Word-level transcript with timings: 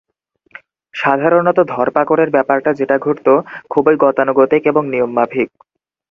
সাধারণত 0.93 1.57
ধরপাকরের 1.73 2.29
ব্যাপারটা 2.31 2.71
যেটা 2.73 2.95
ঘটতো– 2.97 3.33
খুবই 3.71 3.95
গতানুগতিক 4.03 4.61
এবং 4.67 4.83
নিয়ম 4.89 5.11
মাফিক। 5.17 5.49